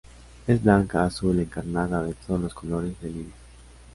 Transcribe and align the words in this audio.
es 0.47 0.63
blanca, 0.63 1.03
azul, 1.05 1.39
encarnada, 1.39 2.01
de 2.01 2.15
todos 2.15 2.41
los 2.41 2.55
colores 2.55 2.99
del 3.01 3.17
iris. 3.17 3.33